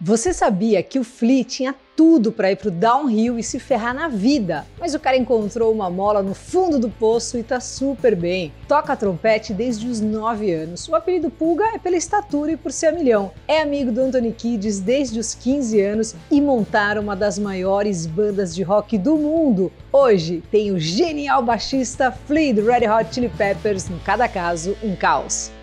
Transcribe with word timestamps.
Você 0.00 0.32
sabia 0.32 0.80
que 0.80 1.00
o 1.00 1.02
Flea 1.02 1.42
tinha 1.42 1.74
tudo 1.96 2.30
para 2.30 2.52
ir 2.52 2.56
pro 2.56 2.70
downhill 2.70 3.36
e 3.36 3.42
se 3.42 3.58
ferrar 3.58 3.92
na 3.92 4.06
vida, 4.06 4.64
mas 4.78 4.94
o 4.94 5.00
cara 5.00 5.16
encontrou 5.16 5.72
uma 5.72 5.90
mola 5.90 6.22
no 6.22 6.34
fundo 6.34 6.78
do 6.78 6.88
poço 6.88 7.36
e 7.36 7.42
tá 7.42 7.58
super 7.58 8.14
bem. 8.14 8.52
Toca 8.68 8.94
trompete 8.94 9.52
desde 9.52 9.88
os 9.88 10.00
9 10.00 10.52
anos. 10.52 10.86
O 10.86 10.94
apelido 10.94 11.30
Pulga 11.30 11.64
é 11.74 11.78
pela 11.78 11.96
estatura 11.96 12.52
e 12.52 12.56
por 12.56 12.70
ser 12.70 12.92
milhão. 12.92 13.32
É 13.48 13.60
amigo 13.60 13.90
do 13.90 14.00
Anthony 14.00 14.30
Kiedis 14.30 14.78
desde 14.78 15.18
os 15.18 15.34
15 15.34 15.80
anos 15.80 16.14
e 16.30 16.40
montaram 16.40 17.02
uma 17.02 17.16
das 17.16 17.36
maiores 17.36 18.06
bandas 18.06 18.54
de 18.54 18.62
rock 18.62 18.96
do 18.96 19.16
mundo. 19.16 19.72
Hoje 19.92 20.44
tem 20.48 20.70
o 20.70 20.78
genial 20.78 21.42
baixista 21.42 22.12
Flea 22.12 22.54
do 22.54 22.64
Red 22.64 22.88
Hot 22.88 23.12
Chili 23.12 23.30
Peppers 23.30 23.88
no 23.88 23.98
Cada 23.98 24.28
Caso 24.28 24.76
um 24.80 24.94
Caos. 24.94 25.57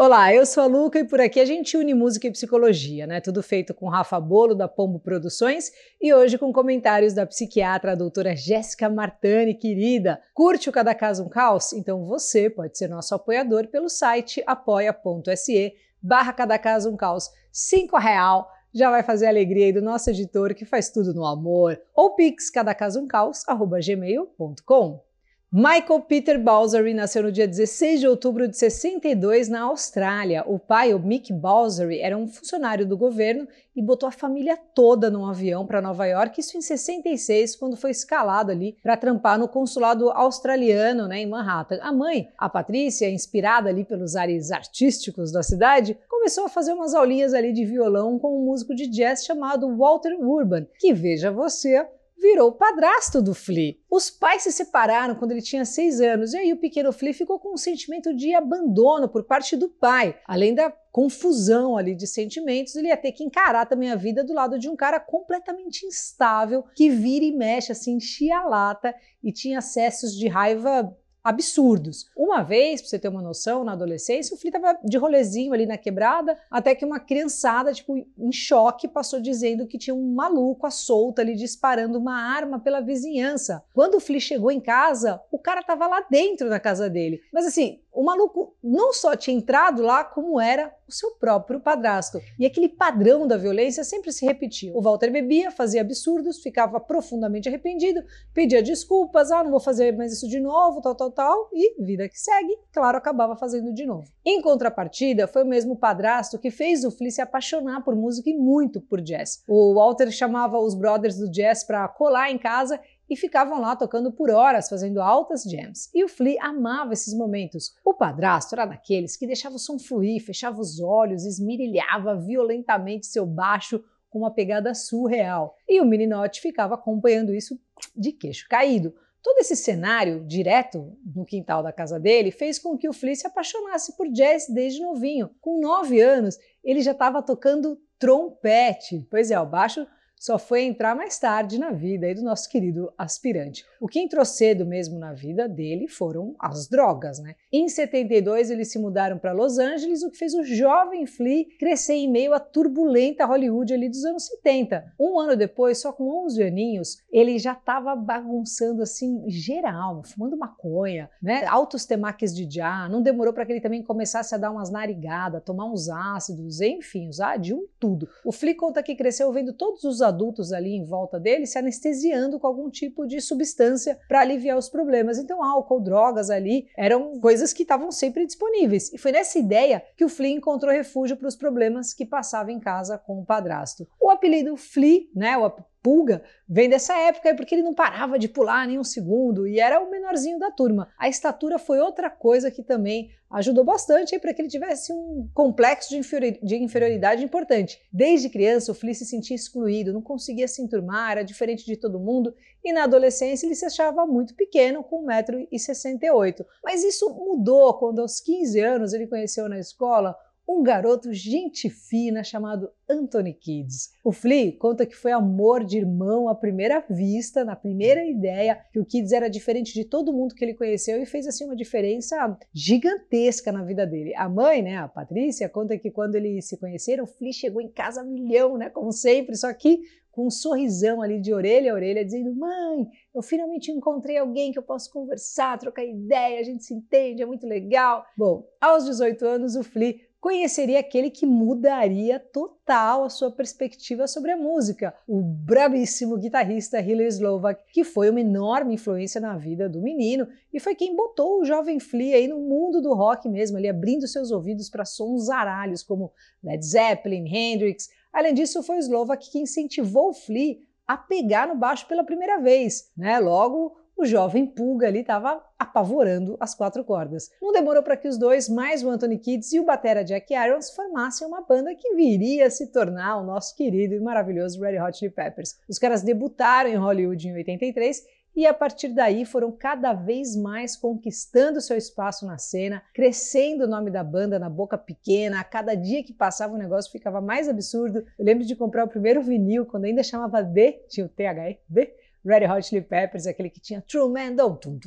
Olá, 0.00 0.32
eu 0.32 0.46
sou 0.46 0.62
a 0.62 0.66
Luca 0.66 1.00
e 1.00 1.04
por 1.04 1.20
aqui 1.20 1.40
a 1.40 1.44
gente 1.44 1.76
une 1.76 1.92
música 1.92 2.28
e 2.28 2.30
psicologia, 2.30 3.04
né? 3.04 3.20
Tudo 3.20 3.42
feito 3.42 3.74
com 3.74 3.88
Rafa 3.88 4.20
Bolo 4.20 4.54
da 4.54 4.68
Pombo 4.68 5.00
Produções 5.00 5.72
e 6.00 6.14
hoje 6.14 6.38
com 6.38 6.52
comentários 6.52 7.14
da 7.14 7.26
psiquiatra 7.26 7.90
a 7.90 7.94
doutora 7.96 8.36
Jéssica 8.36 8.88
Martani, 8.88 9.54
querida. 9.54 10.22
Curte 10.32 10.70
o 10.70 10.72
Cada 10.72 10.94
Caso 10.94 11.24
um 11.24 11.28
Caos? 11.28 11.72
Então 11.72 12.06
você 12.06 12.48
pode 12.48 12.78
ser 12.78 12.86
nosso 12.86 13.12
apoiador 13.12 13.66
pelo 13.66 13.88
site 13.88 14.40
apoia.se 14.46 15.74
barra 16.00 16.32
Cada 16.32 16.56
Caso 16.60 16.90
um 16.90 16.96
Caos. 16.96 17.28
Cinco 17.50 17.98
real 17.98 18.48
já 18.72 18.90
vai 18.92 19.02
fazer 19.02 19.26
a 19.26 19.30
alegria 19.30 19.66
aí 19.66 19.72
do 19.72 19.82
nosso 19.82 20.10
editor 20.10 20.54
que 20.54 20.64
faz 20.64 20.90
tudo 20.90 21.12
no 21.12 21.26
amor. 21.26 21.76
Ou 21.92 22.14
pix 22.14 22.50
cada 22.50 22.72
caso 22.72 23.00
um 23.00 23.08
caos, 23.08 23.42
arroba 23.48 23.80
gmail.com. 23.80 25.07
Michael 25.50 26.02
Peter 26.02 26.38
Balsary 26.38 26.92
nasceu 26.92 27.22
no 27.22 27.32
dia 27.32 27.48
16 27.48 28.00
de 28.00 28.06
outubro 28.06 28.46
de 28.46 28.54
62 28.54 29.48
na 29.48 29.62
Austrália. 29.62 30.44
O 30.46 30.58
pai, 30.58 30.92
o 30.92 30.98
Mick 30.98 31.32
Balsary, 31.32 32.00
era 32.00 32.18
um 32.18 32.28
funcionário 32.28 32.84
do 32.84 32.98
governo 32.98 33.48
e 33.74 33.80
botou 33.80 34.06
a 34.06 34.12
família 34.12 34.58
toda 34.74 35.10
num 35.10 35.24
avião 35.24 35.64
para 35.64 35.80
Nova 35.80 36.04
York, 36.04 36.38
isso 36.38 36.58
em 36.58 36.60
66, 36.60 37.56
quando 37.56 37.78
foi 37.78 37.92
escalado 37.92 38.52
ali 38.52 38.76
para 38.82 38.94
trampar 38.94 39.38
no 39.38 39.48
consulado 39.48 40.10
australiano, 40.10 41.08
né, 41.08 41.20
em 41.20 41.26
Manhattan. 41.26 41.78
A 41.80 41.92
mãe, 41.94 42.28
a 42.36 42.50
Patrícia, 42.50 43.08
inspirada 43.08 43.70
ali 43.70 43.86
pelos 43.86 44.16
ares 44.16 44.50
artísticos 44.50 45.32
da 45.32 45.42
cidade, 45.42 45.96
começou 46.10 46.44
a 46.44 46.50
fazer 46.50 46.74
umas 46.74 46.92
aulinhas 46.92 47.32
ali 47.32 47.54
de 47.54 47.64
violão 47.64 48.18
com 48.18 48.38
um 48.38 48.44
músico 48.44 48.74
de 48.74 48.86
jazz 48.86 49.24
chamado 49.24 49.74
Walter 49.78 50.14
Urban, 50.20 50.66
que 50.78 50.92
veja 50.92 51.30
você, 51.30 51.86
virou 52.20 52.52
padrasto 52.52 53.22
do 53.22 53.34
Flea. 53.34 53.76
Os 53.90 54.10
pais 54.10 54.42
se 54.42 54.52
separaram 54.52 55.14
quando 55.14 55.30
ele 55.30 55.42
tinha 55.42 55.64
seis 55.64 56.00
anos, 56.00 56.32
e 56.32 56.36
aí 56.36 56.52
o 56.52 56.60
pequeno 56.60 56.92
Flea 56.92 57.14
ficou 57.14 57.38
com 57.38 57.54
um 57.54 57.56
sentimento 57.56 58.14
de 58.14 58.34
abandono 58.34 59.08
por 59.08 59.24
parte 59.24 59.56
do 59.56 59.68
pai. 59.68 60.18
Além 60.26 60.54
da 60.54 60.70
confusão 60.90 61.76
ali 61.76 61.94
de 61.94 62.06
sentimentos, 62.06 62.74
ele 62.74 62.88
ia 62.88 62.96
ter 62.96 63.12
que 63.12 63.22
encarar 63.22 63.66
também 63.66 63.90
a 63.90 63.96
vida 63.96 64.24
do 64.24 64.34
lado 64.34 64.58
de 64.58 64.68
um 64.68 64.74
cara 64.74 64.98
completamente 64.98 65.86
instável, 65.86 66.64
que 66.74 66.90
vira 66.90 67.24
e 67.24 67.32
mexe 67.32 67.72
assim, 67.72 67.94
enchia 67.94 68.38
a 68.38 68.44
lata 68.44 68.94
e 69.22 69.32
tinha 69.32 69.58
acessos 69.58 70.12
de 70.14 70.26
raiva 70.26 70.96
absurdos. 71.28 72.06
Uma 72.16 72.42
vez, 72.42 72.80
pra 72.80 72.90
você 72.90 72.98
ter 72.98 73.08
uma 73.08 73.22
noção, 73.22 73.64
na 73.64 73.72
adolescência, 73.72 74.34
o 74.34 74.38
Flea 74.38 74.52
tava 74.52 74.78
de 74.84 74.96
rolezinho 74.96 75.52
ali 75.52 75.66
na 75.66 75.76
quebrada, 75.76 76.38
até 76.50 76.74
que 76.74 76.84
uma 76.84 76.98
criançada, 76.98 77.72
tipo, 77.72 77.96
em 77.96 78.32
choque, 78.32 78.88
passou 78.88 79.20
dizendo 79.20 79.66
que 79.66 79.78
tinha 79.78 79.94
um 79.94 80.14
maluco 80.14 80.66
à 80.66 80.70
solta 80.70 81.22
ali 81.22 81.34
disparando 81.34 81.98
uma 81.98 82.18
arma 82.20 82.58
pela 82.58 82.80
vizinhança. 82.80 83.62
Quando 83.74 83.96
o 83.96 84.00
Flea 84.00 84.20
chegou 84.20 84.50
em 84.50 84.60
casa, 84.60 85.20
o 85.30 85.38
cara 85.38 85.62
tava 85.62 85.86
lá 85.86 86.04
dentro 86.10 86.48
da 86.48 86.58
casa 86.58 86.88
dele. 86.88 87.20
Mas 87.32 87.46
assim, 87.46 87.80
o 87.98 88.04
maluco 88.04 88.54
não 88.62 88.92
só 88.92 89.16
tinha 89.16 89.36
entrado 89.36 89.82
lá, 89.82 90.04
como 90.04 90.40
era 90.40 90.72
o 90.86 90.92
seu 90.92 91.16
próprio 91.16 91.58
padrasto. 91.58 92.20
E 92.38 92.46
aquele 92.46 92.68
padrão 92.68 93.26
da 93.26 93.36
violência 93.36 93.82
sempre 93.82 94.12
se 94.12 94.24
repetia. 94.24 94.72
O 94.72 94.80
Walter 94.80 95.10
bebia, 95.10 95.50
fazia 95.50 95.80
absurdos, 95.80 96.40
ficava 96.40 96.78
profundamente 96.78 97.48
arrependido, 97.48 98.00
pedia 98.32 98.62
desculpas, 98.62 99.32
ah, 99.32 99.42
não 99.42 99.50
vou 99.50 99.58
fazer 99.58 99.96
mais 99.96 100.12
isso 100.12 100.28
de 100.28 100.38
novo, 100.38 100.80
tal, 100.80 100.94
tal, 100.94 101.10
tal, 101.10 101.50
e 101.52 101.82
vida 101.82 102.08
que 102.08 102.16
segue, 102.16 102.56
claro, 102.72 102.96
acabava 102.96 103.34
fazendo 103.34 103.74
de 103.74 103.84
novo. 103.84 104.08
Em 104.24 104.40
contrapartida, 104.40 105.26
foi 105.26 105.42
o 105.42 105.48
mesmo 105.48 105.74
padrasto 105.74 106.38
que 106.38 106.52
fez 106.52 106.84
o 106.84 106.92
Flea 106.92 107.10
se 107.10 107.20
apaixonar 107.20 107.82
por 107.82 107.96
música 107.96 108.30
e 108.30 108.34
muito 108.34 108.80
por 108.80 109.00
jazz. 109.00 109.42
O 109.48 109.74
Walter 109.74 110.08
chamava 110.12 110.56
os 110.60 110.76
brothers 110.76 111.16
do 111.16 111.28
jazz 111.28 111.64
para 111.64 111.88
colar 111.88 112.30
em 112.30 112.38
casa 112.38 112.80
e 113.08 113.16
ficavam 113.16 113.60
lá 113.60 113.74
tocando 113.74 114.12
por 114.12 114.30
horas, 114.30 114.68
fazendo 114.68 115.00
altas 115.00 115.42
jams. 115.42 115.90
E 115.94 116.04
o 116.04 116.08
Flea 116.08 116.38
amava 116.42 116.92
esses 116.92 117.14
momentos. 117.14 117.74
O 117.84 117.94
padrasto 117.94 118.54
era 118.54 118.66
daqueles 118.66 119.16
que 119.16 119.26
deixava 119.26 119.56
o 119.56 119.58
som 119.58 119.78
fluir, 119.78 120.24
fechava 120.24 120.60
os 120.60 120.80
olhos, 120.80 121.24
esmirilhava 121.24 122.16
violentamente 122.16 123.06
seu 123.06 123.24
baixo 123.24 123.82
com 124.10 124.20
uma 124.20 124.30
pegada 124.30 124.74
surreal. 124.74 125.56
E 125.68 125.80
o 125.80 125.84
meninote 125.84 126.40
ficava 126.40 126.74
acompanhando 126.74 127.34
isso 127.34 127.58
de 127.96 128.12
queixo 128.12 128.46
caído. 128.48 128.94
Todo 129.22 129.38
esse 129.38 129.56
cenário 129.56 130.24
direto 130.26 130.96
no 131.14 131.24
quintal 131.24 131.62
da 131.62 131.72
casa 131.72 131.98
dele 131.98 132.30
fez 132.30 132.58
com 132.58 132.78
que 132.78 132.88
o 132.88 132.92
Flea 132.92 133.16
se 133.16 133.26
apaixonasse 133.26 133.96
por 133.96 134.08
jazz 134.08 134.46
desde 134.48 134.80
novinho. 134.80 135.30
Com 135.40 135.60
nove 135.60 136.00
anos, 136.00 136.38
ele 136.62 136.80
já 136.80 136.92
estava 136.92 137.22
tocando 137.22 137.80
trompete. 137.98 139.06
Pois 139.10 139.30
é, 139.30 139.40
o 139.40 139.46
baixo 139.46 139.86
só 140.18 140.38
foi 140.38 140.62
entrar 140.62 140.94
mais 140.94 141.18
tarde 141.18 141.58
na 141.58 141.70
vida 141.70 142.06
aí 142.06 142.14
do 142.14 142.22
nosso 142.22 142.48
querido 142.48 142.92
aspirante. 142.98 143.64
O 143.80 143.86
que 143.86 144.00
entrou 144.00 144.24
cedo 144.24 144.66
mesmo 144.66 144.98
na 144.98 145.12
vida 145.12 145.48
dele 145.48 145.88
foram 145.88 146.34
as 146.38 146.68
drogas, 146.68 147.18
né? 147.18 147.34
Em 147.52 147.68
72 147.68 148.50
eles 148.50 148.70
se 148.70 148.78
mudaram 148.78 149.18
para 149.18 149.32
Los 149.32 149.58
Angeles, 149.58 150.02
o 150.02 150.10
que 150.10 150.18
fez 150.18 150.34
o 150.34 150.42
jovem 150.42 151.06
Flea 151.06 151.46
crescer 151.58 151.94
em 151.94 152.10
meio 152.10 152.34
à 152.34 152.40
turbulenta 152.40 153.24
Hollywood 153.24 153.72
ali 153.72 153.88
dos 153.88 154.04
anos 154.04 154.26
70. 154.26 154.92
Um 154.98 155.18
ano 155.18 155.36
depois, 155.36 155.80
só 155.80 155.92
com 155.92 156.24
11 156.24 156.42
aninhos, 156.42 156.98
ele 157.10 157.38
já 157.38 157.52
estava 157.52 157.94
bagunçando 157.94 158.82
assim 158.82 159.28
geral, 159.28 160.02
fumando 160.02 160.36
maconha, 160.36 161.08
né? 161.22 161.44
Altos 161.46 161.84
temaques 161.84 162.34
de 162.34 162.48
já, 162.48 162.88
não 162.88 163.02
demorou 163.02 163.32
para 163.32 163.46
que 163.46 163.52
ele 163.52 163.60
também 163.60 163.82
começasse 163.82 164.34
a 164.34 164.38
dar 164.38 164.50
umas 164.50 164.70
narigadas, 164.70 165.42
tomar 165.44 165.66
uns 165.66 165.88
ácidos, 165.88 166.60
enfim, 166.60 167.08
usar 167.08 167.36
de 167.36 167.54
um 167.54 167.66
tudo. 167.78 168.08
O 168.24 168.32
Flea 168.32 168.56
conta 168.56 168.82
que 168.82 168.96
cresceu 168.96 169.32
vendo 169.32 169.52
todos 169.52 169.84
os 169.84 170.00
adultos 170.08 170.52
ali 170.52 170.74
em 170.74 170.84
volta 170.84 171.20
dele 171.20 171.46
se 171.46 171.58
anestesiando 171.58 172.38
com 172.38 172.46
algum 172.46 172.68
tipo 172.70 173.06
de 173.06 173.20
substância 173.20 173.98
para 174.08 174.20
aliviar 174.20 174.58
os 174.58 174.68
problemas. 174.68 175.18
Então, 175.18 175.42
álcool, 175.42 175.80
drogas 175.80 176.30
ali 176.30 176.68
eram 176.76 177.20
coisas 177.20 177.52
que 177.52 177.62
estavam 177.62 177.90
sempre 177.90 178.26
disponíveis. 178.26 178.92
E 178.92 178.98
foi 178.98 179.12
nessa 179.12 179.38
ideia 179.38 179.82
que 179.96 180.04
o 180.04 180.08
Flea 180.08 180.32
encontrou 180.32 180.72
refúgio 180.72 181.16
para 181.16 181.28
os 181.28 181.36
problemas 181.36 181.94
que 181.94 182.04
passava 182.04 182.50
em 182.50 182.58
casa 182.58 182.98
com 182.98 183.20
o 183.20 183.24
padrasto. 183.24 183.86
O 184.00 184.10
apelido 184.10 184.56
Flea, 184.56 185.02
né, 185.14 185.36
o 185.36 185.44
pulga 185.82 186.22
vem 186.48 186.68
dessa 186.68 186.96
época 186.96 187.34
porque 187.34 187.54
ele 187.54 187.62
não 187.62 187.74
parava 187.74 188.18
de 188.18 188.28
pular 188.28 188.66
nem 188.66 188.78
um 188.78 188.84
segundo 188.84 189.46
e 189.46 189.60
era 189.60 189.80
o 189.80 189.90
menorzinho 189.90 190.38
da 190.38 190.50
turma. 190.50 190.88
A 190.98 191.08
estatura 191.08 191.58
foi 191.58 191.78
outra 191.78 192.10
coisa 192.10 192.50
que 192.50 192.62
também 192.62 193.10
ajudou 193.30 193.62
bastante 193.62 194.18
para 194.18 194.32
que 194.32 194.40
ele 194.40 194.48
tivesse 194.48 194.92
um 194.92 195.28
complexo 195.34 195.90
de, 195.90 196.56
inferioridade 196.56 197.22
importante. 197.22 197.78
Desde 197.92 198.30
criança, 198.30 198.72
o 198.72 198.74
Flea 198.74 198.94
se 198.94 199.04
sentia 199.04 199.36
excluído, 199.36 199.92
não 199.92 200.00
conseguia 200.00 200.48
se 200.48 200.62
enturmar, 200.62 201.12
era 201.12 201.22
diferente 201.22 201.66
de 201.66 201.76
todo 201.76 202.00
mundo 202.00 202.34
e 202.64 202.72
na 202.72 202.84
adolescência 202.84 203.46
ele 203.46 203.54
se 203.54 203.66
achava 203.66 204.06
muito 204.06 204.34
pequeno, 204.34 204.82
com 204.82 205.04
1,68m. 205.06 206.44
Mas 206.64 206.82
isso 206.82 207.08
mudou 207.10 207.74
quando 207.74 208.00
aos 208.00 208.20
15 208.20 208.60
anos 208.60 208.92
ele 208.92 209.06
conheceu 209.06 209.48
na 209.48 209.58
escola 209.58 210.16
um 210.48 210.62
garoto 210.62 211.12
gente 211.12 211.68
fina 211.68 212.24
chamado 212.24 212.70
Anthony 212.88 213.34
Kids. 213.34 213.92
O 214.02 214.10
Flea 214.10 214.56
conta 214.58 214.86
que 214.86 214.96
foi 214.96 215.12
amor 215.12 215.62
de 215.62 215.76
irmão 215.76 216.26
à 216.26 216.34
primeira 216.34 216.82
vista, 216.88 217.44
na 217.44 217.54
primeira 217.54 218.02
ideia, 218.06 218.58
que 218.72 218.80
o 218.80 218.84
Kids 218.84 219.12
era 219.12 219.28
diferente 219.28 219.74
de 219.74 219.84
todo 219.84 220.12
mundo 220.12 220.34
que 220.34 220.42
ele 220.42 220.54
conheceu 220.54 221.02
e 221.02 221.04
fez 221.04 221.26
assim 221.26 221.44
uma 221.44 221.54
diferença 221.54 222.38
gigantesca 222.54 223.52
na 223.52 223.62
vida 223.62 223.86
dele. 223.86 224.14
A 224.16 224.26
mãe, 224.26 224.62
né, 224.62 224.78
a 224.78 224.88
Patrícia, 224.88 225.48
conta 225.50 225.76
que 225.76 225.90
quando 225.90 226.14
eles 226.14 226.48
se 226.48 226.56
conheceram, 226.56 227.04
o 227.04 227.06
Flea 227.06 227.32
chegou 227.32 227.60
em 227.60 227.68
casa 227.68 228.02
milhão, 228.02 228.56
né, 228.56 228.70
como 228.70 228.90
sempre, 228.90 229.36
só 229.36 229.52
que 229.52 229.82
com 230.18 230.26
um 230.26 230.30
sorrisão 230.30 231.00
ali 231.00 231.20
de 231.20 231.32
orelha 231.32 231.70
a 231.70 231.74
orelha, 231.76 232.04
dizendo: 232.04 232.34
Mãe, 232.34 232.88
eu 233.14 233.22
finalmente 233.22 233.70
encontrei 233.70 234.16
alguém 234.16 234.50
que 234.50 234.58
eu 234.58 234.64
posso 234.64 234.90
conversar, 234.92 235.56
trocar 235.58 235.84
ideia, 235.84 236.40
a 236.40 236.42
gente 236.42 236.64
se 236.64 236.74
entende, 236.74 237.22
é 237.22 237.26
muito 237.26 237.46
legal. 237.46 238.04
Bom, 238.16 238.44
aos 238.60 238.84
18 238.84 239.24
anos, 239.24 239.54
o 239.54 239.62
Flea 239.62 239.94
conheceria 240.20 240.80
aquele 240.80 241.10
que 241.10 241.24
mudaria 241.24 242.18
total 242.18 243.04
a 243.04 243.10
sua 243.10 243.30
perspectiva 243.30 244.06
sobre 244.06 244.32
a 244.32 244.36
música, 244.36 244.94
o 245.06 245.20
brabíssimo 245.20 246.16
guitarrista 246.16 246.80
Hillary 246.80 247.08
Slovak, 247.08 247.62
que 247.72 247.84
foi 247.84 248.10
uma 248.10 248.20
enorme 248.20 248.74
influência 248.74 249.20
na 249.20 249.36
vida 249.36 249.68
do 249.68 249.80
menino 249.80 250.26
e 250.52 250.58
foi 250.58 250.74
quem 250.74 250.96
botou 250.96 251.40
o 251.40 251.44
jovem 251.44 251.78
Flea 251.78 252.16
aí 252.16 252.26
no 252.26 252.40
mundo 252.40 252.82
do 252.82 252.94
rock 252.94 253.28
mesmo, 253.28 253.56
ali 253.56 253.68
abrindo 253.68 254.08
seus 254.08 254.30
ouvidos 254.30 254.68
para 254.68 254.84
sons 254.84 255.26
zaralhos 255.26 255.82
como 255.82 256.12
Led 256.42 256.64
Zeppelin, 256.64 257.26
Hendrix. 257.26 257.88
Além 258.12 258.34
disso, 258.34 258.62
foi 258.62 258.78
Slovak 258.78 259.30
que 259.30 259.38
incentivou 259.38 260.10
o 260.10 260.14
Flea 260.14 260.56
a 260.86 260.96
pegar 260.96 261.46
no 261.46 261.54
baixo 261.54 261.86
pela 261.86 262.02
primeira 262.02 262.40
vez, 262.40 262.90
né? 262.96 263.18
Logo, 263.18 263.76
o 263.98 264.06
jovem 264.06 264.46
Pulga 264.46 264.86
ali 264.86 265.00
estava 265.00 265.42
apavorando 265.58 266.36
as 266.38 266.54
quatro 266.54 266.84
cordas. 266.84 267.30
Não 267.42 267.52
demorou 267.52 267.82
para 267.82 267.96
que 267.96 268.06
os 268.06 268.16
dois, 268.16 268.48
mais 268.48 268.84
o 268.84 268.88
Anthony 268.88 269.18
Kids 269.18 269.52
e 269.52 269.58
o 269.58 269.64
batera 269.64 270.04
Jack 270.04 270.32
Irons, 270.32 270.70
formassem 270.70 271.26
uma 271.26 271.42
banda 271.42 271.74
que 271.74 271.94
viria 271.96 272.46
a 272.46 272.50
se 272.50 272.68
tornar 272.68 273.16
o 273.16 273.24
nosso 273.24 273.56
querido 273.56 273.94
e 273.94 274.00
maravilhoso 274.00 274.60
Red 274.60 274.80
Hot 274.80 274.96
Chili 274.96 275.10
Peppers. 275.10 275.58
Os 275.68 275.80
caras 275.80 276.02
debutaram 276.02 276.70
em 276.70 276.76
Hollywood 276.76 277.28
em 277.28 277.34
83 277.34 278.06
e 278.36 278.46
a 278.46 278.54
partir 278.54 278.90
daí 278.90 279.24
foram 279.24 279.50
cada 279.50 279.92
vez 279.92 280.36
mais 280.36 280.76
conquistando 280.76 281.60
seu 281.60 281.76
espaço 281.76 282.24
na 282.24 282.38
cena, 282.38 282.80
crescendo 282.94 283.64
o 283.64 283.66
nome 283.66 283.90
da 283.90 284.04
banda 284.04 284.38
na 284.38 284.48
boca 284.48 284.78
pequena. 284.78 285.40
A 285.40 285.44
cada 285.44 285.74
dia 285.74 286.04
que 286.04 286.12
passava 286.12 286.54
o 286.54 286.58
negócio 286.58 286.92
ficava 286.92 287.20
mais 287.20 287.48
absurdo. 287.48 288.04
Eu 288.16 288.24
lembro 288.24 288.44
de 288.44 288.54
comprar 288.54 288.84
o 288.84 288.88
primeiro 288.88 289.20
vinil 289.22 289.66
quando 289.66 289.86
ainda 289.86 290.04
chamava 290.04 290.40
D, 290.40 290.84
tinha 290.88 291.04
o 291.04 291.08
THE, 291.08 291.58
D, 291.68 291.92
Red 292.24 292.46
Hot 292.46 292.66
Chili 292.66 292.82
Peppers, 292.82 293.26
aquele 293.26 293.50
que 293.50 293.60
tinha 293.60 293.82
True 293.82 294.10
Man, 294.10 294.36
tum, 294.56 294.78